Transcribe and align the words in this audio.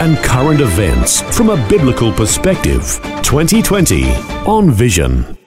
and 0.00 0.16
current 0.18 0.60
events 0.60 1.20
from 1.36 1.50
a 1.50 1.68
biblical 1.68 2.12
perspective. 2.12 3.00
2020 3.22 4.10
on 4.46 4.70
Vision. 4.70 5.38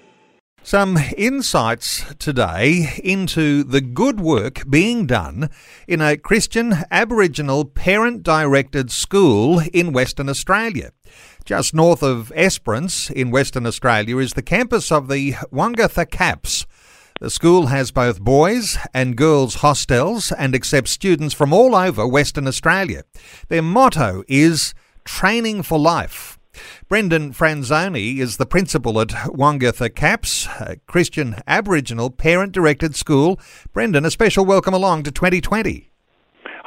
Some 0.67 0.97
insights 1.17 2.03
today 2.19 2.99
into 3.01 3.63
the 3.63 3.79
good 3.79 4.19
work 4.19 4.69
being 4.69 5.05
done 5.07 5.49
in 5.87 6.01
a 6.01 6.17
Christian 6.17 6.83
Aboriginal 6.91 7.63
parent 7.63 8.21
directed 8.21 8.91
school 8.91 9.61
in 9.71 9.93
Western 9.93 10.27
Australia. 10.27 10.91
Just 11.45 11.73
north 11.73 12.03
of 12.03 12.33
Esperance 12.35 13.09
in 13.09 13.31
Western 13.31 13.65
Australia 13.65 14.17
is 14.17 14.33
the 14.33 14.41
campus 14.41 14.91
of 14.91 15.07
the 15.07 15.31
Wongutha 15.53 16.11
Caps. 16.11 16.65
The 17.19 17.31
school 17.31 17.65
has 17.65 17.89
both 17.89 18.21
boys 18.21 18.77
and 18.93 19.15
girls 19.15 19.55
hostels 19.55 20.31
and 20.31 20.53
accepts 20.53 20.91
students 20.91 21.33
from 21.33 21.51
all 21.51 21.75
over 21.75 22.07
Western 22.07 22.45
Australia. 22.45 23.05
Their 23.47 23.63
motto 23.63 24.23
is 24.27 24.75
Training 25.03 25.63
for 25.63 25.79
Life. 25.79 26.37
Brendan 26.87 27.33
Franzone 27.33 28.19
is 28.19 28.37
the 28.37 28.45
principal 28.45 29.01
at 29.01 29.09
Wongutha 29.09 29.95
Caps, 29.95 30.45
a 30.59 30.75
Christian 30.85 31.37
Aboriginal 31.47 32.11
parent 32.11 32.51
directed 32.51 32.95
school. 32.95 33.39
Brendan, 33.73 34.05
a 34.05 34.11
special 34.11 34.45
welcome 34.45 34.75
along 34.75 35.01
to 35.03 35.11
2020. 35.11 35.86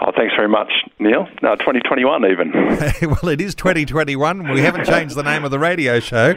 Oh, 0.02 0.12
thanks 0.16 0.34
very 0.34 0.48
much, 0.48 0.72
Neil. 0.98 1.26
No, 1.42 1.56
2021 1.56 2.24
even. 2.24 2.52
well, 3.02 3.28
it 3.28 3.40
is 3.40 3.54
2021. 3.54 4.48
We 4.50 4.60
haven't 4.60 4.86
changed 4.86 5.14
the 5.14 5.22
name 5.22 5.44
of 5.44 5.50
the 5.50 5.58
radio 5.58 6.00
show. 6.00 6.36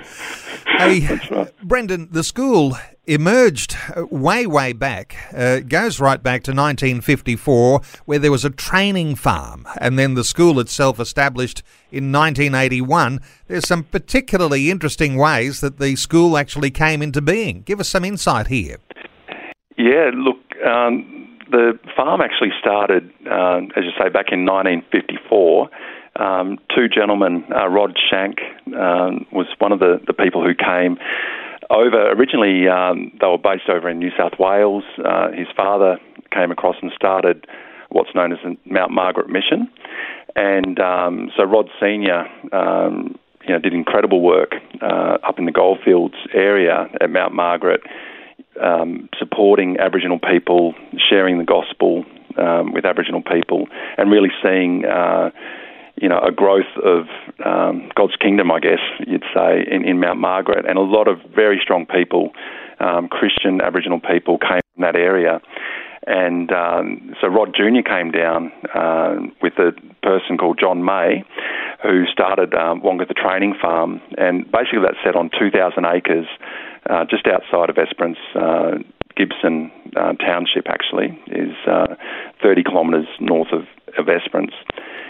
Hey, 0.77 1.07
right. 1.31 1.49
Brendan, 1.63 2.09
the 2.11 2.23
school 2.23 2.75
emerged 3.05 3.77
way, 4.09 4.45
way 4.45 4.73
back. 4.73 5.15
Uh, 5.33 5.59
it 5.59 5.69
goes 5.69 5.99
right 5.99 6.21
back 6.21 6.43
to 6.43 6.51
1954, 6.51 7.81
where 8.05 8.19
there 8.19 8.31
was 8.31 8.43
a 8.43 8.49
training 8.49 9.15
farm, 9.15 9.65
and 9.79 9.97
then 9.97 10.15
the 10.15 10.23
school 10.23 10.59
itself 10.59 10.99
established 10.99 11.63
in 11.91 12.11
1981. 12.11 13.21
There's 13.47 13.67
some 13.67 13.83
particularly 13.83 14.71
interesting 14.71 15.15
ways 15.15 15.61
that 15.61 15.79
the 15.79 15.95
school 15.95 16.37
actually 16.37 16.71
came 16.71 17.01
into 17.01 17.21
being. 17.21 17.61
Give 17.61 17.79
us 17.79 17.89
some 17.89 18.03
insight 18.03 18.47
here. 18.47 18.77
Yeah, 19.77 20.11
look, 20.13 20.37
um, 20.65 21.12
the 21.53 21.79
farm 21.95 22.19
actually 22.19 22.49
started, 22.59 23.09
uh, 23.29 23.61
as 23.77 23.85
you 23.85 23.93
say, 23.97 24.09
back 24.09 24.33
in 24.33 24.43
1954. 24.43 25.69
Um, 26.15 26.57
two 26.75 26.89
gentlemen, 26.89 27.45
uh, 27.55 27.67
Rod 27.67 27.95
Schenk 28.09 28.39
um, 28.67 29.25
was 29.31 29.45
one 29.59 29.71
of 29.71 29.79
the, 29.79 30.01
the 30.05 30.13
people 30.13 30.43
who 30.43 30.53
came 30.53 30.97
over. 31.69 32.11
Originally, 32.11 32.67
um, 32.67 33.11
they 33.21 33.27
were 33.27 33.37
based 33.37 33.69
over 33.69 33.87
in 33.87 33.99
New 33.99 34.11
South 34.17 34.33
Wales. 34.39 34.83
Uh, 34.97 35.31
his 35.31 35.47
father 35.55 35.97
came 36.31 36.51
across 36.51 36.75
and 36.81 36.91
started 36.95 37.45
what's 37.89 38.13
known 38.15 38.31
as 38.31 38.39
the 38.43 38.57
Mount 38.65 38.91
Margaret 38.91 39.29
Mission. 39.29 39.69
And 40.35 40.79
um, 40.79 41.31
so 41.37 41.43
Rod 41.43 41.69
Sr. 41.79 42.25
Um, 42.51 43.17
you 43.45 43.53
know, 43.53 43.59
did 43.59 43.73
incredible 43.73 44.21
work 44.21 44.55
uh, 44.81 45.17
up 45.27 45.37
in 45.37 45.45
the 45.45 45.51
goldfields 45.51 46.15
area 46.33 46.87
at 46.99 47.09
Mount 47.09 47.33
Margaret 47.33 47.81
um, 48.61 49.09
supporting 49.17 49.77
Aboriginal 49.79 50.19
people, 50.19 50.73
sharing 51.09 51.37
the 51.37 51.43
gospel 51.43 52.05
um, 52.37 52.73
with 52.73 52.85
Aboriginal 52.85 53.21
people, 53.21 53.67
and 53.97 54.11
really 54.11 54.31
seeing, 54.41 54.85
uh, 54.85 55.29
you 56.01 56.09
know, 56.09 56.19
a 56.19 56.31
growth 56.31 56.71
of 56.83 57.05
um, 57.45 57.89
God's 57.95 58.15
kingdom, 58.17 58.51
I 58.51 58.59
guess 58.59 58.79
you'd 59.05 59.25
say, 59.33 59.65
in, 59.69 59.85
in 59.85 59.99
Mount 59.99 60.19
Margaret, 60.19 60.65
and 60.67 60.77
a 60.77 60.81
lot 60.81 61.07
of 61.07 61.19
very 61.35 61.59
strong 61.61 61.85
people, 61.85 62.31
um, 62.79 63.07
Christian 63.07 63.61
Aboriginal 63.61 63.99
people, 63.99 64.37
came 64.37 64.61
from 64.73 64.81
that 64.81 64.95
area. 64.95 65.39
And 66.05 66.51
um, 66.51 67.15
so 67.21 67.27
Rod 67.27 67.55
Jr. 67.55 67.87
came 67.87 68.11
down 68.11 68.51
uh, 68.75 69.15
with 69.41 69.53
a 69.53 69.71
person 70.01 70.37
called 70.37 70.59
John 70.59 70.83
May, 70.83 71.23
who 71.81 72.05
started 72.11 72.53
um, 72.53 72.81
Wongutha 72.81 73.15
Training 73.15 73.55
Farm, 73.61 74.01
and 74.17 74.43
basically 74.51 74.79
that 74.83 74.95
set 75.03 75.15
on 75.15 75.29
2,000 75.37 75.85
acres 75.85 76.25
uh, 76.89 77.05
just 77.09 77.27
outside 77.27 77.69
of 77.69 77.77
Esperance. 77.77 78.17
Uh, 78.35 78.79
Gibson 79.15 79.71
uh, 79.95 80.13
Township 80.13 80.67
actually 80.67 81.21
is 81.27 81.53
uh, 81.67 81.95
30 82.41 82.63
kilometres 82.63 83.07
north 83.19 83.49
of, 83.51 83.65
of 83.97 84.09
Esperance, 84.09 84.53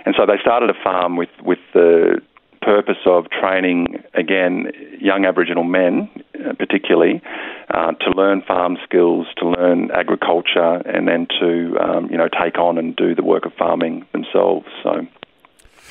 and 0.05 0.13
so 0.17 0.25
they 0.25 0.37
started 0.41 0.69
a 0.69 0.83
farm 0.83 1.15
with 1.15 1.29
with 1.41 1.59
the 1.73 2.21
purpose 2.61 2.97
of 3.05 3.29
training 3.29 4.03
again 4.13 4.71
young 4.99 5.25
Aboriginal 5.25 5.63
men, 5.63 6.09
uh, 6.35 6.53
particularly, 6.53 7.21
uh, 7.73 7.91
to 7.93 8.11
learn 8.11 8.41
farm 8.41 8.77
skills, 8.83 9.27
to 9.37 9.49
learn 9.49 9.91
agriculture, 9.91 10.81
and 10.85 11.07
then 11.07 11.27
to 11.39 11.77
um, 11.79 12.09
you 12.09 12.17
know 12.17 12.27
take 12.27 12.57
on 12.57 12.77
and 12.77 12.95
do 12.95 13.15
the 13.15 13.23
work 13.23 13.45
of 13.45 13.53
farming 13.53 14.05
themselves. 14.11 14.65
So 14.83 15.07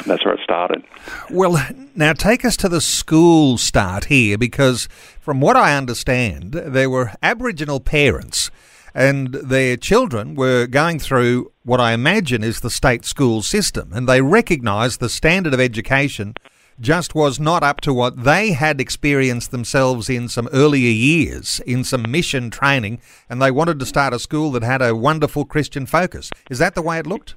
that's 0.07 0.25
where 0.25 0.35
it 0.35 0.41
started. 0.43 0.85
Well, 1.31 1.65
now 1.95 2.13
take 2.13 2.45
us 2.45 2.57
to 2.59 2.69
the 2.69 2.81
school 2.81 3.59
start 3.59 4.07
here, 4.07 4.39
because 4.39 4.89
from 5.21 5.41
what 5.41 5.57
I 5.57 5.77
understand, 5.77 6.53
there 6.53 6.91
were 6.91 7.13
Aboriginal 7.23 7.81
parents 7.81 8.51
and 8.95 9.33
their 9.35 9.77
children 9.77 10.35
were 10.35 10.67
going 10.67 10.99
through 10.99 11.51
what 11.65 11.81
I 11.81 11.93
imagine 11.93 12.45
is 12.45 12.61
the 12.61 12.71
state 12.71 13.05
school 13.05 13.41
system, 13.43 13.91
and 13.93 14.09
they 14.09 14.21
recognised 14.21 15.01
the 15.01 15.09
standard 15.09 15.55
of 15.55 15.61
education 15.61 16.35
just 16.81 17.15
was 17.15 17.39
not 17.39 17.63
up 17.63 17.81
to 17.83 17.95
what 17.95 18.25
they 18.25 18.53
had 18.53 18.81
experienced 18.81 19.51
themselves 19.51 20.11
in 20.11 20.29
some 20.29 20.49
earlier 20.53 20.91
years, 20.91 21.61
in 21.67 21.85
some 21.85 22.11
mission 22.11 22.51
training, 22.51 23.01
and 23.29 23.41
they 23.41 23.51
wanted 23.51 23.79
to 23.79 23.87
start 23.87 24.13
a 24.13 24.19
school 24.19 24.51
that 24.51 24.63
had 24.63 24.83
a 24.83 24.97
wonderful 24.97 25.45
Christian 25.45 25.87
focus. 25.87 26.31
Is 26.51 26.59
that 26.59 26.75
the 26.75 26.83
way 26.83 26.99
it 26.99 27.07
looked? 27.07 27.35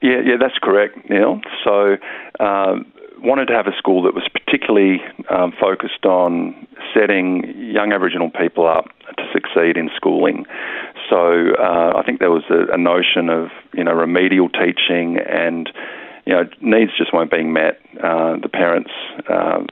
Yeah, 0.00 0.20
yeah, 0.24 0.36
that's 0.40 0.58
correct, 0.62 0.98
Neil. 1.10 1.40
So, 1.64 1.96
um, 2.38 2.86
wanted 3.20 3.46
to 3.46 3.54
have 3.54 3.66
a 3.66 3.76
school 3.76 4.02
that 4.04 4.14
was 4.14 4.22
particularly 4.32 5.00
um, 5.28 5.52
focused 5.60 6.04
on 6.06 6.54
setting 6.94 7.52
young 7.56 7.92
Aboriginal 7.92 8.30
people 8.30 8.68
up 8.68 8.84
to 9.16 9.24
succeed 9.32 9.76
in 9.76 9.90
schooling. 9.96 10.46
So, 11.10 11.54
uh, 11.58 11.94
I 11.96 12.02
think 12.06 12.20
there 12.20 12.30
was 12.30 12.44
a, 12.48 12.72
a 12.74 12.78
notion 12.78 13.28
of 13.28 13.48
you 13.74 13.82
know 13.82 13.92
remedial 13.92 14.48
teaching 14.48 15.18
and 15.18 15.68
you 16.26 16.34
know 16.34 16.44
needs 16.60 16.92
just 16.96 17.12
weren't 17.12 17.30
being 17.30 17.52
met. 17.52 17.78
Uh, 18.02 18.36
the 18.40 18.50
parents. 18.52 18.90
Uh, 19.28 19.64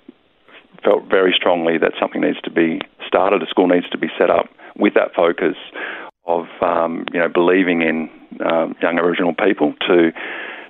felt 0.85 1.05
very 1.11 1.35
strongly 1.37 1.79
that 1.79 1.93
something 1.99 2.21
needs 2.21 2.41
to 2.43 2.51
be 2.51 2.79
started, 3.05 3.43
a 3.43 3.47
school 3.47 3.67
needs 3.67 3.89
to 3.91 3.99
be 3.99 4.07
set 4.17 4.31
up 4.31 4.47
with 4.79 4.95
that 4.95 5.13
focus 5.17 5.57
of 6.27 6.47
um, 6.63 7.05
you 7.13 7.19
know 7.19 7.29
believing 7.29 7.83
in 7.83 8.09
um, 8.41 8.75
young 8.83 8.99
Aboriginal 8.99 9.35
people 9.35 9.75
to 9.89 10.13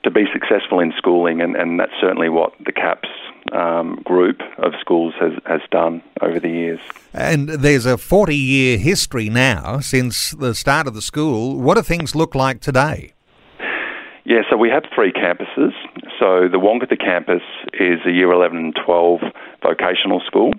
to 0.04 0.10
be 0.10 0.24
successful 0.32 0.78
in 0.78 0.92
schooling, 0.96 1.40
and, 1.40 1.56
and 1.56 1.80
that's 1.80 1.92
certainly 2.00 2.28
what 2.28 2.52
the 2.64 2.70
CAPS 2.70 3.08
um, 3.52 3.96
group 4.04 4.40
of 4.58 4.72
schools 4.80 5.14
has, 5.18 5.32
has 5.46 5.60
done 5.72 6.00
over 6.20 6.38
the 6.38 6.48
years. 6.48 6.80
And 7.12 7.48
there's 7.48 7.86
a 7.86 7.98
40 7.98 8.36
year 8.36 8.78
history 8.78 9.28
now 9.28 9.80
since 9.80 10.30
the 10.30 10.54
start 10.54 10.86
of 10.86 10.94
the 10.94 11.02
school. 11.02 11.60
What 11.60 11.76
do 11.76 11.82
things 11.82 12.14
look 12.14 12.36
like 12.36 12.60
today? 12.60 13.14
Yeah, 14.24 14.42
so 14.50 14.56
we 14.56 14.70
have 14.70 14.84
three 14.94 15.12
campuses. 15.12 15.72
So 16.18 16.48
the 16.48 16.58
Wongutha 16.58 16.98
campus 16.98 17.42
is 17.74 18.00
a 18.06 18.10
year 18.10 18.32
11 18.32 18.56
and 18.56 18.76
12 18.84 19.20
vocational 19.62 20.20
school, 20.26 20.52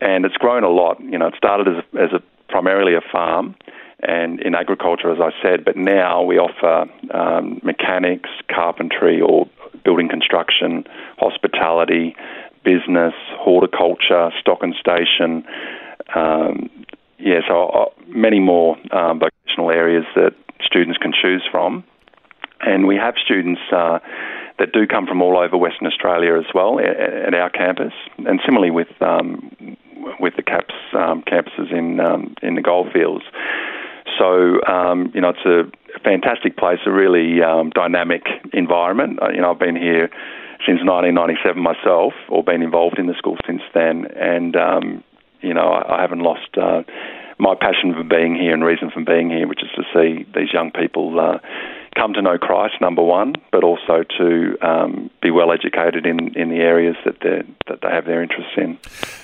and 0.00 0.24
it's 0.24 0.36
grown 0.36 0.62
a 0.62 0.68
lot. 0.68 1.00
You 1.00 1.18
know, 1.18 1.28
it 1.28 1.34
started 1.36 1.68
as 1.68 1.84
a, 1.84 2.02
as 2.02 2.12
a 2.12 2.22
primarily 2.50 2.94
a 2.94 3.00
farm, 3.12 3.54
and 4.00 4.40
in 4.40 4.54
agriculture, 4.54 5.10
as 5.10 5.18
I 5.20 5.30
said, 5.42 5.64
but 5.64 5.76
now 5.76 6.22
we 6.22 6.38
offer 6.38 6.90
um, 7.12 7.60
mechanics, 7.64 8.30
carpentry, 8.48 9.20
or 9.20 9.48
building 9.84 10.08
construction, 10.08 10.84
hospitality, 11.18 12.14
business, 12.64 13.14
horticulture, 13.38 14.30
stock 14.40 14.58
and 14.62 14.74
station. 14.74 15.44
Um, 16.14 16.70
yeah, 17.18 17.40
so 17.48 17.68
uh, 17.68 17.84
many 18.06 18.38
more 18.38 18.76
um, 18.92 19.18
vocational 19.18 19.70
areas 19.70 20.04
that 20.14 20.34
students 20.64 20.98
can 20.98 21.12
choose 21.12 21.42
from. 21.50 21.84
And 22.60 22.86
we 22.86 22.96
have 22.96 23.14
students 23.24 23.60
uh, 23.72 23.98
that 24.58 24.72
do 24.72 24.86
come 24.86 25.06
from 25.06 25.22
all 25.22 25.38
over 25.38 25.56
Western 25.56 25.86
Australia 25.86 26.36
as 26.38 26.46
well 26.54 26.78
at, 26.78 26.96
at 26.96 27.34
our 27.34 27.50
campus, 27.50 27.92
and 28.18 28.40
similarly 28.44 28.70
with 28.70 28.88
um, 29.00 29.76
with 30.20 30.34
the 30.36 30.42
CAPS 30.42 30.74
um, 30.94 31.22
campuses 31.22 31.72
in 31.72 32.00
um, 32.00 32.34
in 32.42 32.54
the 32.54 32.62
goldfields. 32.62 33.24
So, 34.18 34.60
um, 34.66 35.12
you 35.14 35.20
know, 35.20 35.30
it's 35.30 35.46
a 35.46 36.00
fantastic 36.00 36.56
place, 36.56 36.80
a 36.86 36.90
really 36.90 37.42
um, 37.42 37.70
dynamic 37.70 38.22
environment. 38.52 39.20
Uh, 39.22 39.30
you 39.30 39.40
know, 39.40 39.52
I've 39.52 39.58
been 39.58 39.76
here 39.76 40.10
since 40.66 40.80
1997 40.82 41.62
myself, 41.62 42.12
or 42.28 42.42
been 42.42 42.62
involved 42.62 42.98
in 42.98 43.06
the 43.06 43.14
school 43.14 43.36
since 43.46 43.62
then, 43.74 44.06
and 44.16 44.56
um, 44.56 45.04
you 45.40 45.54
know 45.54 45.70
I, 45.70 45.98
I 45.98 46.00
haven't 46.00 46.20
lost 46.20 46.58
uh, 46.60 46.82
my 47.38 47.54
passion 47.54 47.94
for 47.94 48.02
being 48.02 48.34
here 48.34 48.52
and 48.52 48.64
reason 48.64 48.90
for 48.90 49.04
being 49.04 49.30
here, 49.30 49.46
which 49.46 49.62
is 49.62 49.70
to 49.76 49.84
see 49.94 50.26
these 50.34 50.52
young 50.52 50.72
people 50.72 51.18
uh, 51.20 51.38
come 51.98 52.12
to 52.14 52.22
know 52.22 52.38
Christ, 52.38 52.74
number 52.80 53.02
one, 53.02 53.34
but 53.50 53.64
also 53.64 54.04
to 54.18 54.56
um, 54.62 55.10
be 55.20 55.30
well 55.30 55.52
educated 55.52 56.06
in, 56.06 56.34
in 56.36 56.48
the 56.48 56.58
areas 56.58 56.96
that, 57.04 57.20
that 57.20 57.80
they 57.82 57.88
have 57.88 58.04
their 58.04 58.22
interests 58.22 58.52
in. 58.56 58.78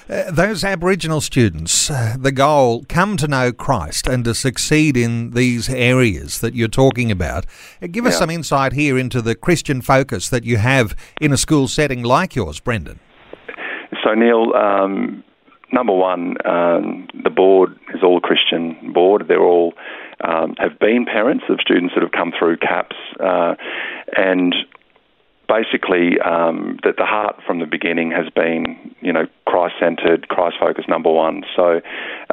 Uh, 0.08 0.30
those 0.30 0.64
Aboriginal 0.64 1.20
students, 1.20 1.90
uh, 1.90 2.16
the 2.18 2.32
goal, 2.32 2.84
come 2.88 3.16
to 3.16 3.28
know 3.28 3.52
Christ 3.52 4.06
and 4.06 4.24
to 4.24 4.34
succeed 4.34 4.96
in 4.96 5.30
these 5.30 5.68
areas 5.68 6.40
that 6.40 6.54
you're 6.54 6.68
talking 6.68 7.10
about. 7.10 7.46
Uh, 7.80 7.86
give 7.86 8.06
us 8.06 8.14
yeah. 8.14 8.18
some 8.20 8.30
insight 8.30 8.72
here 8.72 8.98
into 8.98 9.22
the 9.22 9.34
Christian 9.34 9.80
focus 9.80 10.28
that 10.28 10.44
you 10.44 10.56
have 10.56 10.96
in 11.20 11.32
a 11.32 11.36
school 11.36 11.68
setting 11.68 12.02
like 12.02 12.34
yours, 12.34 12.60
Brendan. 12.60 12.98
So, 14.02 14.14
Neil, 14.14 14.52
um, 14.54 15.22
number 15.72 15.94
one, 15.94 16.36
um, 16.44 17.08
the 17.22 17.30
board 17.30 17.78
is 17.94 18.02
all 18.02 18.20
Christian 18.20 18.92
board. 18.92 19.24
They're 19.28 19.40
all 19.40 19.74
um, 20.22 20.54
have 20.58 20.78
been 20.78 21.04
parents 21.04 21.44
of 21.48 21.60
students 21.60 21.94
that 21.94 22.02
have 22.02 22.12
come 22.12 22.32
through 22.38 22.58
CAPS, 22.58 22.96
uh, 23.20 23.54
and 24.16 24.54
basically 25.46 26.18
um, 26.20 26.78
that 26.84 26.96
the 26.96 27.04
heart 27.04 27.36
from 27.46 27.60
the 27.60 27.66
beginning 27.66 28.10
has 28.10 28.30
been, 28.34 28.94
you 29.00 29.12
know, 29.12 29.26
Christ-centered, 29.46 30.28
Christ-focused. 30.28 30.88
Number 30.88 31.12
one. 31.12 31.42
So 31.54 31.80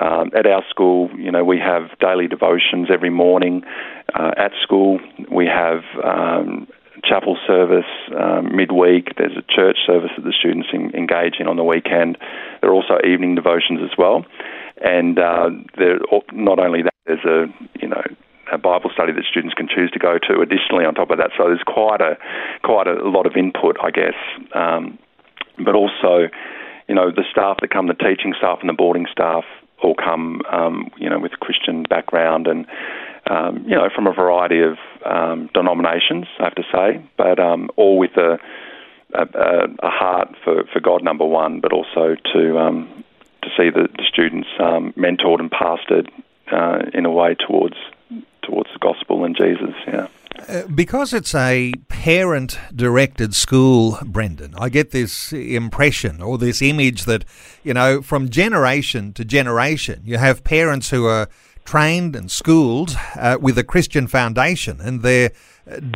um, 0.01 0.31
at 0.35 0.45
our 0.45 0.63
school, 0.69 1.09
you 1.17 1.31
know, 1.31 1.43
we 1.43 1.59
have 1.59 1.97
daily 1.99 2.27
devotions 2.27 2.87
every 2.91 3.09
morning. 3.09 3.63
Uh, 4.13 4.31
at 4.37 4.51
school, 4.63 4.99
we 5.29 5.45
have 5.45 5.83
um, 6.03 6.67
chapel 7.03 7.37
service 7.47 7.85
um, 8.17 8.55
midweek. 8.55 9.15
There's 9.17 9.37
a 9.37 9.43
church 9.53 9.77
service 9.85 10.11
that 10.15 10.23
the 10.23 10.33
students 10.37 10.69
in, 10.71 10.95
engage 10.95 11.35
in 11.39 11.47
on 11.47 11.57
the 11.57 11.63
weekend. 11.63 12.17
There 12.61 12.69
are 12.69 12.73
also 12.73 12.97
evening 13.05 13.35
devotions 13.35 13.79
as 13.83 13.97
well, 13.97 14.25
and 14.83 15.17
uh, 15.19 15.49
not 16.31 16.59
only 16.59 16.83
that, 16.83 16.90
there's 17.05 17.23
a 17.25 17.45
you 17.81 17.87
know 17.87 18.03
a 18.51 18.57
Bible 18.57 18.89
study 18.93 19.13
that 19.13 19.23
students 19.29 19.53
can 19.53 19.67
choose 19.67 19.91
to 19.91 19.99
go 19.99 20.17
to. 20.17 20.41
Additionally, 20.41 20.85
on 20.85 20.93
top 20.93 21.09
of 21.09 21.17
that, 21.17 21.31
so 21.37 21.45
there's 21.45 21.63
quite 21.65 22.01
a 22.01 22.17
quite 22.63 22.87
a 22.87 23.07
lot 23.07 23.25
of 23.25 23.33
input, 23.35 23.77
I 23.81 23.91
guess, 23.91 24.17
um, 24.53 24.97
but 25.63 25.75
also. 25.75 26.29
You 26.87 26.95
know, 26.95 27.09
the 27.09 27.23
staff 27.31 27.59
that 27.61 27.69
come, 27.69 27.87
the 27.87 27.93
teaching 27.93 28.33
staff 28.37 28.57
and 28.59 28.67
the 28.67 28.73
boarding 28.73 29.05
staff, 29.09 29.45
all 29.81 29.95
come, 29.95 30.41
um, 30.51 30.91
you 30.97 31.09
know, 31.09 31.19
with 31.19 31.31
Christian 31.39 31.83
background 31.83 32.47
and 32.47 32.65
um, 33.29 33.63
you 33.67 33.75
know, 33.75 33.89
from 33.93 34.07
a 34.07 34.13
variety 34.13 34.61
of 34.61 34.77
um, 35.05 35.49
denominations, 35.53 36.25
I 36.39 36.45
have 36.45 36.55
to 36.55 36.63
say, 36.73 37.05
but 37.17 37.39
um, 37.39 37.69
all 37.77 37.97
with 37.97 38.17
a, 38.17 38.39
a, 39.13 39.21
a, 39.23 39.89
heart 39.89 40.35
for, 40.43 40.63
for 40.73 40.79
God, 40.79 41.03
number 41.03 41.25
one, 41.25 41.61
but 41.61 41.71
also 41.71 42.15
to 42.33 42.57
um, 42.57 43.03
to 43.43 43.49
see 43.57 43.69
the, 43.69 43.87
the 43.95 44.03
students 44.11 44.47
um, 44.59 44.93
mentored 44.97 45.39
and 45.39 45.51
pastored 45.51 46.09
uh, 46.51 46.79
in 46.93 47.05
a 47.05 47.11
way 47.11 47.35
towards 47.35 47.75
towards 48.43 48.69
the 48.73 48.79
gospel 48.79 49.23
and 49.23 49.35
Jesus. 49.35 49.75
Yeah. 49.87 50.07
Uh, 50.47 50.63
because 50.73 51.13
it's 51.13 51.35
a 51.35 51.73
parent 51.87 52.57
directed 52.75 53.35
school, 53.35 53.97
Brendan, 54.03 54.55
I 54.57 54.69
get 54.69 54.91
this 54.91 55.31
impression 55.31 56.21
or 56.21 56.37
this 56.37 56.61
image 56.61 57.05
that, 57.05 57.25
you 57.63 57.73
know, 57.73 58.01
from 58.01 58.29
generation 58.29 59.13
to 59.13 59.25
generation, 59.25 60.01
you 60.03 60.17
have 60.17 60.43
parents 60.43 60.89
who 60.89 61.05
are 61.05 61.27
trained 61.63 62.15
and 62.15 62.31
schooled 62.31 62.97
uh, 63.15 63.37
with 63.39 63.57
a 63.57 63.63
Christian 63.63 64.07
foundation, 64.07 64.81
and 64.81 65.03
they're 65.03 65.31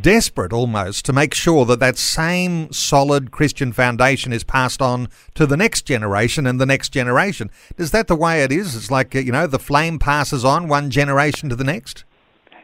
desperate 0.01 0.53
almost 0.53 1.06
to 1.06 1.13
make 1.13 1.33
sure 1.33 1.65
that 1.65 1.79
that 1.79 1.97
same 1.97 2.71
solid 2.71 3.31
Christian 3.31 3.73
foundation 3.73 4.31
is 4.31 4.44
passed 4.44 4.81
on 4.81 5.09
to 5.33 5.45
the 5.45 5.57
next 5.57 5.83
generation 5.83 6.45
and 6.45 6.59
the 6.59 6.65
next 6.65 6.89
generation. 6.89 7.50
Is 7.77 7.91
that 7.91 8.07
the 8.07 8.15
way 8.15 8.44
it 8.44 8.51
is? 8.51 8.75
It's 8.75 8.91
like, 8.91 9.13
you 9.13 9.31
know, 9.31 9.47
the 9.47 9.59
flame 9.59 10.00
passes 10.00 10.45
on 10.45 10.67
one 10.67 10.89
generation 10.89 11.50
to 11.50 11.56
the 11.56 11.63
next? 11.63 12.03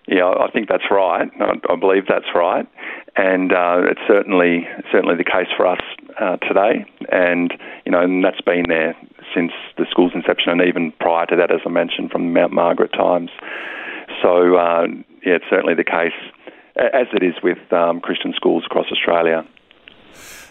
Yeah, 0.08 0.28
I 0.28 0.50
think 0.52 0.68
that's 0.68 0.90
right. 0.90 1.30
I, 1.40 1.76
believe 1.76 2.04
that's 2.10 2.26
right, 2.34 2.68
and 3.16 3.54
uh, 3.54 3.82
it's 3.84 4.02
certainly 4.08 4.68
certainly 4.92 5.16
the 5.16 5.24
case 5.24 5.48
for 5.56 5.68
us 5.68 5.80
uh, 6.20 6.38
today. 6.38 6.86
And 7.12 7.54
you 7.86 7.92
know, 7.92 8.02
and 8.02 8.26
that's 8.26 8.42
been 8.42 8.66
there 8.68 8.96
since 9.34 9.52
the 9.78 9.86
school's 9.90 10.12
inception, 10.16 10.52
and 10.52 10.68
even 10.68 10.92
prior 11.00 11.28
to 11.28 11.36
that, 11.36 11.52
as 11.52 11.62
I 11.66 11.70
mentioned, 11.70 12.12
from 12.12 12.26
the 12.26 12.40
Mount 12.40 12.52
Margaret 12.52 12.92
times. 12.94 13.30
So, 14.22 14.56
uh, 14.56 14.88
yeah, 15.26 15.36
it's 15.36 15.46
certainly 15.50 15.76
the 15.76 15.84
case, 15.84 16.18
as 16.76 17.08
it 17.14 17.24
is 17.24 17.36
with 17.44 17.60
um, 17.72 18.00
Christian 18.00 18.34
schools 18.36 18.64
across 18.66 18.86
Australia. 18.92 19.46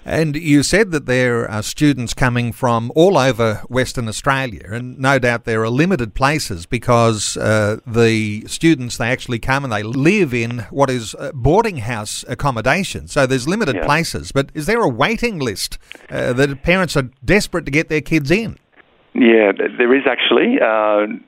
And 0.04 0.34
you 0.34 0.62
said 0.62 0.92
that 0.92 1.04
there 1.04 1.48
are 1.50 1.62
students 1.62 2.14
coming 2.14 2.52
from 2.52 2.90
all 2.94 3.18
over 3.18 3.62
Western 3.68 4.08
Australia, 4.08 4.62
and 4.70 4.98
no 4.98 5.18
doubt 5.18 5.44
there 5.44 5.62
are 5.62 5.68
limited 5.68 6.14
places 6.14 6.64
because 6.64 7.36
uh, 7.36 7.76
the 7.86 8.46
students 8.46 8.96
they 8.96 9.08
actually 9.08 9.38
come 9.38 9.62
and 9.62 9.72
they 9.72 9.82
live 9.82 10.32
in 10.32 10.60
what 10.70 10.88
is 10.88 11.14
boarding 11.34 11.78
house 11.78 12.24
accommodation. 12.28 13.08
So 13.08 13.26
there's 13.26 13.46
limited 13.46 13.76
yeah. 13.76 13.84
places. 13.84 14.32
But 14.32 14.50
is 14.54 14.64
there 14.64 14.80
a 14.80 14.88
waiting 14.88 15.38
list 15.38 15.76
uh, 16.08 16.32
that 16.32 16.62
parents 16.62 16.96
are 16.96 17.10
desperate 17.24 17.66
to 17.66 17.70
get 17.70 17.88
their 17.88 18.00
kids 18.00 18.30
in? 18.30 18.58
Yeah, 19.14 19.52
there 19.76 19.94
is 19.94 20.04
actually. 20.06 20.58
Uh, 20.60 21.18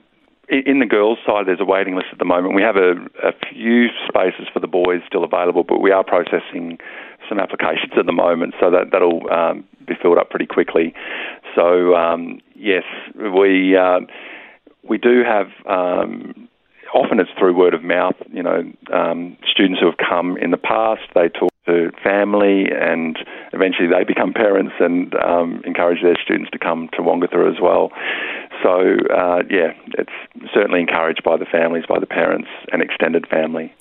in 0.49 0.81
the 0.81 0.87
girls' 0.87 1.19
side, 1.27 1.47
there's 1.47 1.61
a 1.61 1.65
waiting 1.65 1.95
list 1.95 2.09
at 2.13 2.19
the 2.19 2.25
moment. 2.25 2.55
We 2.55 2.63
have 2.63 2.77
a, 2.77 2.93
a, 3.23 3.33
few 3.53 3.87
spaces 4.09 4.49
for 4.53 4.61
the 4.61 4.67
boys 4.67 5.01
still 5.07 5.25
available, 5.25 5.65
but 5.65 5.79
we 5.79 5.93
are 5.93 6.05
processing 6.05 6.79
some 7.29 7.39
applications 7.39 7.93
at 7.97 8.07
the 8.07 8.13
moment, 8.13 8.55
so 8.61 8.71
that 8.71 8.91
that'll 8.91 9.23
um, 9.33 9.65
be 9.87 9.95
filled 10.01 10.19
up 10.19 10.31
pretty 10.31 10.47
quickly. 10.47 10.95
So 11.55 11.95
um, 11.95 12.41
yes, 12.57 12.83
we 13.15 13.77
uh, 13.77 14.01
we 14.89 14.99
do 14.99 15.23
have. 15.25 15.47
Um, 15.67 16.49
often 16.95 17.21
it's 17.21 17.31
through 17.39 17.57
word 17.57 17.75
of 17.75 17.83
mouth. 17.83 18.17
You 18.31 18.43
know, 18.43 18.73
um, 18.93 19.37
students 19.51 19.81
who 19.81 19.87
have 19.87 19.97
come 19.97 20.37
in 20.37 20.51
the 20.51 20.59
past, 20.59 21.03
they 21.15 21.29
talk 21.29 21.53
to 21.67 21.91
family, 22.03 22.67
and 22.71 23.17
eventually 23.53 23.89
they 23.89 24.05
become 24.05 24.33
parents 24.33 24.75
and 24.81 25.15
um, 25.15 25.63
encourage 25.65 26.03
their 26.03 26.17
students 26.23 26.51
to 26.51 26.59
come 26.59 26.89
to 26.95 27.03
Wongutha 27.03 27.51
as 27.51 27.61
well. 27.61 27.91
So, 28.63 28.97
uh, 29.15 29.43
yeah, 29.51 29.73
it's 29.99 30.13
certainly 30.55 30.81
encouraged 30.81 31.23
by 31.25 31.37
the 31.37 31.45
families, 31.45 31.85
by 31.89 31.99
the 31.99 32.07
parents, 32.07 32.49
and 32.73 32.83
extended 32.83 33.27
family. 33.29 33.75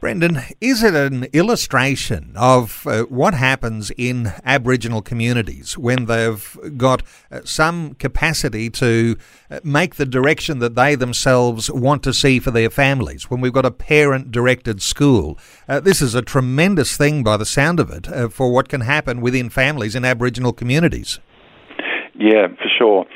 Brendan, 0.00 0.40
is 0.60 0.82
it 0.82 0.94
an 0.94 1.24
illustration 1.32 2.32
of 2.36 2.86
uh, 2.86 3.02
what 3.04 3.34
happens 3.34 3.90
in 3.96 4.32
Aboriginal 4.44 5.02
communities 5.02 5.78
when 5.78 6.06
they've 6.06 6.58
got 6.76 7.02
uh, 7.30 7.40
some 7.44 7.94
capacity 7.94 8.70
to 8.70 9.16
uh, 9.50 9.60
make 9.62 9.96
the 9.96 10.06
direction 10.06 10.58
that 10.58 10.74
they 10.74 10.94
themselves 10.94 11.70
want 11.70 12.02
to 12.02 12.12
see 12.12 12.38
for 12.38 12.50
their 12.50 12.70
families? 12.70 13.30
When 13.30 13.40
we've 13.40 13.52
got 13.52 13.66
a 13.66 13.70
parent 13.70 14.30
directed 14.30 14.82
school, 14.82 15.38
uh, 15.68 15.80
this 15.80 16.02
is 16.02 16.14
a 16.14 16.22
tremendous 16.22 16.96
thing 16.96 17.22
by 17.22 17.36
the 17.36 17.46
sound 17.46 17.80
of 17.80 17.90
it 17.90 18.08
uh, 18.08 18.28
for 18.28 18.52
what 18.52 18.68
can 18.68 18.82
happen 18.82 19.20
within 19.20 19.50
families 19.50 19.94
in 19.94 20.04
Aboriginal 20.04 20.52
communities. 20.52 21.20
Yeah, 22.14 22.48
for 22.48 22.68
sure. 22.78 23.06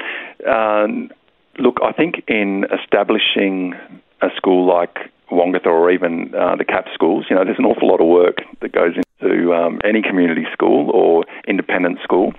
Um, 0.49 1.11
look, 1.59 1.79
I 1.83 1.93
think 1.93 2.25
in 2.29 2.65
establishing 2.83 3.75
a 4.21 4.29
school 4.37 4.67
like 4.67 4.97
Wongutha 5.31 5.67
or 5.67 5.91
even 5.91 6.35
uh, 6.35 6.57
the 6.57 6.65
CAP 6.65 6.87
schools, 6.95 7.27
you 7.29 7.37
know, 7.37 7.45
there's 7.45 7.59
an 7.59 7.67
awful 7.67 7.89
lot 7.89 8.01
of 8.01 8.07
work 8.07 8.39
that 8.61 8.73
goes 8.73 8.95
into 8.97 9.55
um, 9.55 9.81
any 9.85 10.03
community 10.03 10.47
school 10.53 10.91
or 10.91 11.25
independent 11.47 11.99
school, 12.03 12.33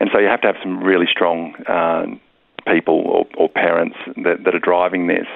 and 0.00 0.10
so 0.12 0.18
you 0.18 0.28
have 0.28 0.40
to 0.42 0.46
have 0.46 0.56
some 0.62 0.82
really 0.82 1.06
strong 1.10 1.54
uh, 1.66 2.06
people 2.72 3.00
or, 3.06 3.26
or 3.36 3.48
parents 3.48 3.96
that, 4.16 4.44
that, 4.44 4.54
are 4.54 4.60
driving 4.60 5.06
this. 5.06 5.26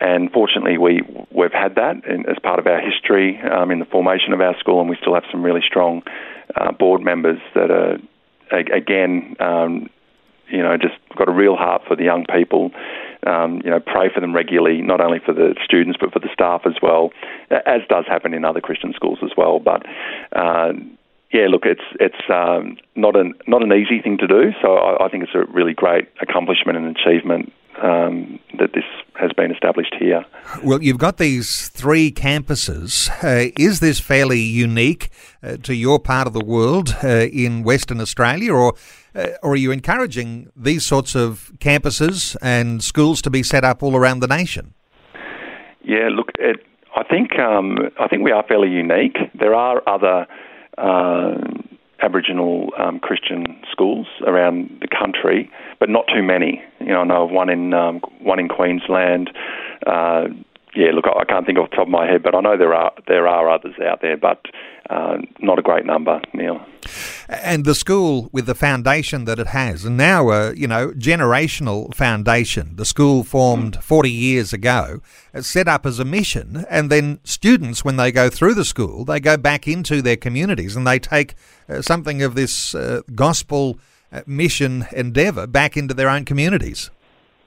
And 0.00 0.32
fortunately, 0.32 0.78
we 0.78 1.02
we've 1.30 1.52
had 1.52 1.76
that 1.76 2.04
in, 2.06 2.28
as 2.28 2.36
part 2.42 2.58
of 2.58 2.66
our 2.66 2.80
history 2.80 3.40
um, 3.42 3.70
in 3.70 3.78
the 3.78 3.84
formation 3.84 4.32
of 4.32 4.40
our 4.40 4.58
school, 4.58 4.80
and 4.80 4.90
we 4.90 4.96
still 5.00 5.14
have 5.14 5.24
some 5.30 5.44
really 5.44 5.62
strong 5.64 6.02
uh, 6.56 6.72
board 6.72 7.02
members 7.02 7.38
that 7.54 7.70
are 7.70 7.98
again 8.50 9.36
um, 9.38 9.88
you 10.52 10.62
know, 10.62 10.76
just 10.76 10.94
got 11.16 11.28
a 11.28 11.32
real 11.32 11.56
heart 11.56 11.82
for 11.88 11.96
the 11.96 12.04
young 12.04 12.24
people. 12.32 12.70
Um, 13.26 13.62
you 13.64 13.70
know, 13.70 13.80
pray 13.80 14.10
for 14.12 14.20
them 14.20 14.34
regularly, 14.34 14.82
not 14.82 15.00
only 15.00 15.20
for 15.24 15.32
the 15.32 15.54
students 15.64 15.96
but 16.00 16.12
for 16.12 16.18
the 16.18 16.28
staff 16.32 16.62
as 16.66 16.74
well, 16.82 17.10
as 17.50 17.80
does 17.88 18.04
happen 18.06 18.34
in 18.34 18.44
other 18.44 18.60
Christian 18.60 18.92
schools 18.92 19.18
as 19.22 19.30
well. 19.36 19.60
But 19.60 19.86
uh, 20.32 20.72
yeah, 21.32 21.46
look, 21.48 21.64
it's 21.64 21.84
it's 21.98 22.28
um, 22.28 22.76
not 22.94 23.16
an 23.16 23.34
not 23.46 23.62
an 23.62 23.72
easy 23.72 24.02
thing 24.02 24.18
to 24.18 24.26
do. 24.26 24.52
So 24.60 24.74
I, 24.74 25.06
I 25.06 25.08
think 25.08 25.24
it's 25.24 25.34
a 25.34 25.44
really 25.52 25.72
great 25.72 26.08
accomplishment 26.20 26.76
and 26.76 26.96
achievement 26.96 27.52
um, 27.80 28.38
that 28.58 28.72
this 28.74 28.84
has 29.14 29.32
been 29.32 29.50
established 29.50 29.94
here. 29.98 30.24
Well, 30.62 30.82
you've 30.82 30.98
got 30.98 31.16
these 31.16 31.68
three 31.68 32.10
campuses. 32.12 33.08
Uh, 33.22 33.50
is 33.56 33.80
this 33.80 33.98
fairly 33.98 34.40
unique 34.40 35.10
uh, 35.42 35.56
to 35.62 35.74
your 35.74 35.98
part 35.98 36.26
of 36.26 36.32
the 36.32 36.44
world 36.44 36.96
uh, 37.02 37.08
in 37.32 37.62
Western 37.62 38.00
Australia, 38.00 38.52
or 38.52 38.74
uh, 39.14 39.28
or 39.42 39.52
are 39.52 39.56
you 39.56 39.70
encouraging 39.70 40.50
these 40.56 40.84
sorts 40.84 41.14
of 41.14 41.52
campuses 41.58 42.36
and 42.42 42.82
schools 42.82 43.22
to 43.22 43.30
be 43.30 43.42
set 43.42 43.64
up 43.64 43.82
all 43.82 43.96
around 43.96 44.20
the 44.20 44.26
nation? 44.26 44.74
Yeah, 45.84 46.08
look, 46.10 46.30
it, 46.38 46.64
I 46.96 47.02
think 47.02 47.38
um, 47.38 47.78
I 47.98 48.08
think 48.08 48.22
we 48.22 48.32
are 48.32 48.44
fairly 48.46 48.68
unique. 48.68 49.16
There 49.34 49.54
are 49.54 49.82
other 49.86 50.26
uh, 50.78 51.34
Aboriginal 52.00 52.70
um, 52.78 52.98
Christian 52.98 53.60
schools 53.70 54.06
around 54.26 54.78
the 54.80 54.88
country, 54.88 55.50
but 55.78 55.88
not 55.88 56.04
too 56.14 56.22
many. 56.22 56.62
You 56.80 56.88
know, 56.88 57.00
I 57.00 57.04
know 57.04 57.24
of 57.24 57.30
one 57.30 57.48
in 57.48 57.74
um, 57.74 58.00
one 58.20 58.38
in 58.38 58.48
Queensland. 58.48 59.30
Uh, 59.86 60.28
yeah, 60.74 60.90
look, 60.94 61.04
I 61.06 61.24
can't 61.24 61.44
think 61.44 61.58
off 61.58 61.70
the 61.70 61.76
top 61.76 61.86
of 61.86 61.92
my 61.92 62.06
head, 62.06 62.22
but 62.22 62.34
I 62.34 62.40
know 62.40 62.56
there 62.56 62.74
are 62.74 62.92
there 63.06 63.28
are 63.28 63.50
others 63.50 63.74
out 63.84 64.00
there, 64.00 64.16
but 64.16 64.40
uh, 64.90 65.18
not 65.40 65.58
a 65.58 65.62
great 65.62 65.86
number, 65.86 66.20
Neil. 66.32 66.60
And 67.28 67.64
the 67.64 67.74
school 67.74 68.28
with 68.32 68.46
the 68.46 68.54
foundation 68.54 69.24
that 69.24 69.38
it 69.38 69.48
has, 69.48 69.84
and 69.84 69.96
now 69.96 70.30
a 70.30 70.54
you 70.54 70.66
know 70.66 70.90
generational 70.90 71.94
foundation. 71.94 72.76
The 72.76 72.84
school 72.84 73.24
formed 73.24 73.76
mm. 73.76 73.82
forty 73.82 74.10
years 74.10 74.52
ago, 74.52 75.00
uh, 75.34 75.42
set 75.42 75.68
up 75.68 75.86
as 75.86 75.98
a 75.98 76.04
mission, 76.04 76.64
and 76.68 76.90
then 76.90 77.20
students, 77.24 77.84
when 77.84 77.96
they 77.96 78.12
go 78.12 78.28
through 78.28 78.54
the 78.54 78.64
school, 78.64 79.04
they 79.04 79.20
go 79.20 79.36
back 79.36 79.68
into 79.68 80.02
their 80.02 80.16
communities 80.16 80.76
and 80.76 80.86
they 80.86 80.98
take 80.98 81.34
uh, 81.68 81.82
something 81.82 82.22
of 82.22 82.34
this 82.34 82.74
uh, 82.74 83.02
gospel 83.14 83.78
uh, 84.12 84.22
mission 84.26 84.86
endeavour 84.92 85.46
back 85.46 85.76
into 85.76 85.94
their 85.94 86.08
own 86.08 86.24
communities. 86.24 86.90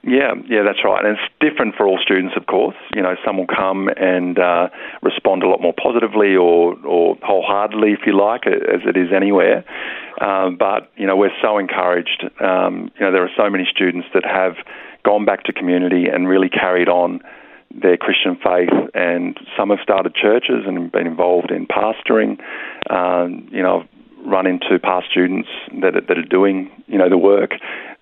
Yeah, 0.06 0.34
yeah, 0.48 0.62
that's 0.62 0.78
right. 0.84 1.04
And 1.04 1.18
it's 1.18 1.32
different 1.40 1.74
for 1.74 1.84
all 1.84 1.98
students, 2.00 2.34
of 2.36 2.46
course. 2.46 2.76
You 2.94 3.02
know, 3.02 3.16
some 3.26 3.38
will 3.38 3.48
come 3.48 3.88
and 3.88 4.38
uh, 4.38 4.68
respond 5.02 5.42
a 5.42 5.48
lot 5.48 5.60
more 5.60 5.74
positively 5.74 6.36
or, 6.36 6.76
or 6.86 7.16
wholeheartedly, 7.22 7.90
if 7.92 8.06
you 8.06 8.16
like, 8.16 8.46
as 8.46 8.86
it 8.86 8.96
is 8.96 9.08
anywhere. 9.12 9.64
Um, 10.20 10.56
but, 10.56 10.92
you 10.96 11.08
know, 11.08 11.16
we're 11.16 11.34
so 11.42 11.58
encouraged. 11.58 12.22
Um, 12.40 12.92
you 12.94 13.04
know, 13.04 13.10
there 13.10 13.24
are 13.24 13.34
so 13.36 13.50
many 13.50 13.66
students 13.68 14.06
that 14.14 14.24
have 14.24 14.54
gone 15.04 15.24
back 15.24 15.42
to 15.44 15.52
community 15.52 16.06
and 16.06 16.28
really 16.28 16.48
carried 16.50 16.88
on 16.88 17.20
their 17.74 17.96
Christian 17.96 18.36
faith, 18.36 18.70
and 18.94 19.36
some 19.58 19.70
have 19.70 19.80
started 19.82 20.14
churches 20.14 20.64
and 20.66 20.90
been 20.90 21.08
involved 21.08 21.50
in 21.50 21.66
pastoring. 21.66 22.38
Um, 22.88 23.48
you 23.50 23.62
know, 23.62 23.84
run 24.26 24.46
into 24.46 24.78
past 24.82 25.06
students 25.10 25.48
that 25.80 25.96
are, 25.96 26.00
that 26.00 26.18
are 26.18 26.28
doing 26.28 26.70
you 26.86 26.98
know 26.98 27.08
the 27.08 27.18
work 27.18 27.52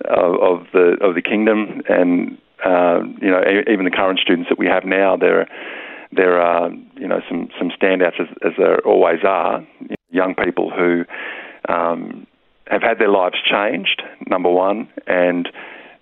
of, 0.04 0.34
of 0.40 0.66
the 0.72 0.96
of 1.00 1.14
the 1.14 1.22
kingdom, 1.22 1.82
and 1.88 2.38
uh, 2.64 3.00
you 3.20 3.30
know 3.30 3.42
even 3.70 3.84
the 3.84 3.90
current 3.90 4.18
students 4.18 4.48
that 4.48 4.58
we 4.58 4.66
have 4.66 4.84
now, 4.84 5.16
there 5.16 5.48
there 6.12 6.40
are 6.40 6.70
you 6.96 7.08
know 7.08 7.20
some 7.28 7.48
some 7.58 7.70
standouts 7.70 8.20
as, 8.20 8.28
as 8.44 8.52
there 8.58 8.80
always 8.86 9.20
are, 9.24 9.66
young 10.10 10.34
people 10.34 10.70
who 10.70 11.04
um, 11.68 12.26
have 12.66 12.82
had 12.82 12.98
their 12.98 13.10
lives 13.10 13.36
changed. 13.44 14.02
Number 14.26 14.50
one, 14.50 14.88
and 15.06 15.48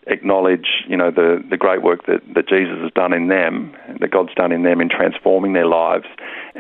acknowledge, 0.07 0.85
you 0.89 0.97
know, 0.97 1.11
the, 1.11 1.43
the 1.49 1.57
great 1.57 1.83
work 1.83 2.07
that, 2.07 2.21
that 2.35 2.49
Jesus 2.49 2.79
has 2.83 2.91
done 2.93 3.13
in 3.13 3.29
them, 3.29 3.75
that 4.01 4.11
God's 4.11 4.35
done 4.35 4.53
in 4.53 4.63
them 4.63 4.81
in 4.81 4.89
transforming 4.89 5.53
their 5.53 5.67
lives, 5.67 6.07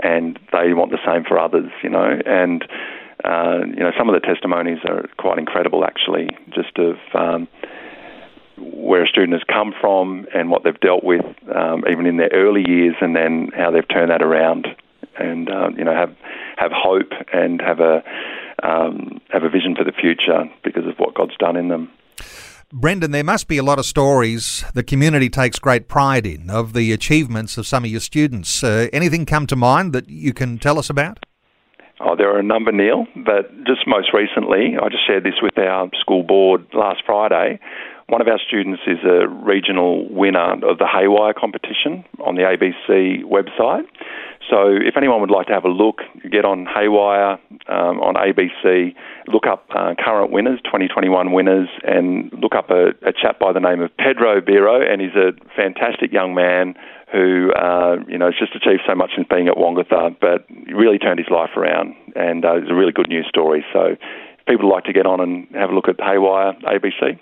and 0.03 0.39
they 0.53 0.73
want 0.75 0.91
the 0.91 0.99
same 1.05 1.25
for 1.25 1.39
others, 1.39 1.71
you 1.83 1.91
know. 1.91 2.21
And 2.25 2.65
uh, 3.25 3.61
you 3.67 3.81
know, 3.81 3.93
some 3.97 4.09
of 4.09 4.15
the 4.15 4.27
testimonies 4.27 4.79
are 4.89 5.07
quite 5.17 5.39
incredible, 5.39 5.85
actually, 5.85 6.29
just 6.55 6.77
of 6.79 6.97
um, 7.15 7.49
where 8.59 9.05
a 9.05 9.09
student 9.09 9.33
has 9.33 9.43
come 9.45 9.73
from 9.81 10.27
and 10.35 10.51
what 10.51 10.65
they've 10.65 10.81
dealt 10.81 11.05
with, 11.05 11.25
um, 11.55 11.85
even 11.91 12.07
in 12.07 12.17
their 12.17 12.31
early 12.33 12.65
years, 12.67 12.95
and 13.01 13.15
then 13.15 13.51
how 13.57 13.71
they've 13.71 13.89
turned 13.89 14.11
that 14.11 14.23
around, 14.23 14.67
and 15.19 15.49
uh, 15.51 15.71
you 15.77 15.85
know, 15.85 15.95
have 15.95 16.15
have 16.57 16.73
hope 16.73 17.13
and 17.33 17.61
have 17.61 17.81
a 17.81 18.03
um, 18.63 19.21
have 19.31 19.43
a 19.45 19.49
vision 19.49 19.75
for 19.77 19.85
the 19.85 19.93
future 19.93 20.45
because 20.65 20.87
of 20.87 20.97
what 20.99 21.15
God's 21.15 21.37
done 21.37 21.57
in 21.57 21.69
them. 21.69 21.91
Brendan, 22.73 23.11
there 23.11 23.25
must 23.25 23.49
be 23.49 23.59
a 23.59 23.63
lot 23.63 23.79
of 23.79 23.85
stories 23.85 24.65
the 24.73 24.83
community 24.83 25.29
takes 25.29 25.59
great 25.59 25.89
pride 25.89 26.25
in 26.25 26.49
of 26.49 26.73
the 26.73 26.91
achievements 26.93 27.59
of 27.59 27.67
some 27.67 27.85
of 27.85 27.91
your 27.91 28.01
students. 28.01 28.65
Uh, 28.65 28.89
anything 28.95 29.27
come 29.27 29.47
to 29.49 29.57
mind 29.57 29.93
that 29.93 30.09
you 30.09 30.33
can 30.33 30.59
tell 30.59 30.79
us 30.79 30.89
about? 30.89 31.27
Oh, 32.05 32.17
there 32.17 32.35
are 32.35 32.41
a 32.41 32.43
number, 32.43 32.73
Neil, 32.73 33.07
but 33.15 33.55
just 33.65 33.87
most 33.87 34.13
recently, 34.13 34.75
I 34.75 34.89
just 34.89 35.07
shared 35.07 35.23
this 35.23 35.39
with 35.41 35.57
our 35.57 35.89
school 36.01 36.25
board 36.25 36.67
last 36.75 37.03
Friday. 37.07 37.61
One 38.09 38.21
of 38.21 38.27
our 38.27 38.41
students 38.45 38.83
is 38.89 38.99
a 39.05 39.29
regional 39.29 40.13
winner 40.13 40.55
of 40.67 40.79
the 40.79 40.85
Heywire 40.85 41.33
competition 41.33 42.05
on 42.19 42.35
the 42.35 42.43
ABC 42.43 43.23
website. 43.23 43.87
So 44.51 44.75
if 44.75 44.97
anyone 44.97 45.21
would 45.21 45.31
like 45.31 45.47
to 45.47 45.53
have 45.53 45.65
a 45.65 45.69
look, 45.69 46.01
get 46.29 46.45
on 46.45 46.67
Heywire 46.67 47.39
um, 47.69 48.01
on 48.01 48.15
ABC, 48.15 48.95
look 49.29 49.47
up 49.47 49.67
uh, 49.71 49.95
current 50.05 50.33
winners, 50.33 50.59
2021 50.65 51.33
winners, 51.33 51.69
and 51.85 52.33
look 52.43 52.57
up 52.57 52.71
a, 52.71 52.89
a 53.07 53.13
chap 53.13 53.39
by 53.39 53.53
the 53.53 53.61
name 53.61 53.81
of 53.81 53.97
Pedro 53.97 54.41
Biro, 54.41 54.83
and 54.83 55.01
he's 55.01 55.15
a 55.15 55.31
fantastic 55.55 56.13
young 56.13 56.35
man 56.35 56.75
who 57.13 57.53
uh, 57.53 57.97
you 58.09 58.17
know 58.17 58.27
has 58.27 58.35
just 58.39 58.57
achieved 58.57 58.83
so 58.89 58.95
much 58.95 59.11
since 59.15 59.29
being 59.29 59.49
at 59.49 59.55
Wongutha, 59.55 60.17
but 60.21 60.47
really 60.75 60.99
turned 60.99 61.19
his 61.19 61.29
life 61.31 61.51
around, 61.57 61.95
and 62.17 62.45
uh, 62.45 62.57
it's 62.57 62.71
a 62.71 62.75
really 62.75 62.93
good 62.93 63.09
news 63.09 63.27
story. 63.29 63.65
So, 63.73 63.97
if 64.39 64.47
people 64.49 64.69
like 64.69 64.85
to 64.85 64.93
get 64.93 65.07
on 65.07 65.21
and 65.21 65.47
have 65.55 65.71
a 65.71 65.75
look 65.75 65.89
at 65.89 65.99
Heywire 65.99 66.61
ABC, 66.63 67.19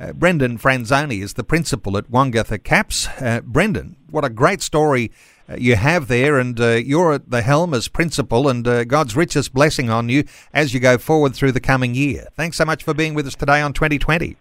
Uh, 0.00 0.12
Brendan 0.12 0.58
Franzone 0.58 1.22
is 1.22 1.34
the 1.34 1.44
principal 1.44 1.96
at 1.96 2.10
Wongutha 2.10 2.62
Caps. 2.62 3.06
Uh, 3.20 3.40
Brendan, 3.44 3.96
what 4.10 4.24
a 4.24 4.28
great 4.28 4.60
story 4.60 5.12
uh, 5.48 5.54
you 5.56 5.76
have 5.76 6.08
there, 6.08 6.38
and 6.38 6.58
uh, 6.60 6.70
you're 6.70 7.12
at 7.12 7.30
the 7.30 7.42
helm 7.42 7.72
as 7.74 7.86
principal, 7.86 8.48
and 8.48 8.66
uh, 8.66 8.84
God's 8.84 9.14
richest 9.14 9.52
blessing 9.54 9.90
on 9.90 10.08
you 10.08 10.24
as 10.52 10.74
you 10.74 10.80
go 10.80 10.98
forward 10.98 11.34
through 11.34 11.52
the 11.52 11.60
coming 11.60 11.94
year. 11.94 12.26
Thanks 12.34 12.56
so 12.56 12.64
much 12.64 12.82
for 12.82 12.92
being 12.92 13.14
with 13.14 13.26
us 13.26 13.36
today 13.36 13.60
on 13.60 13.72
2020. 13.72 14.36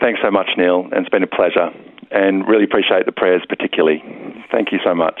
Thanks 0.00 0.20
so 0.22 0.30
much, 0.30 0.48
Neil, 0.56 0.88
and 0.92 1.04
it's 1.04 1.10
been 1.10 1.22
a 1.22 1.26
pleasure, 1.26 1.68
and 2.10 2.48
really 2.48 2.64
appreciate 2.64 3.06
the 3.06 3.12
prayers 3.12 3.42
particularly. 3.48 4.02
Thank 4.50 4.72
you 4.72 4.78
so 4.84 4.94
much. 4.94 5.20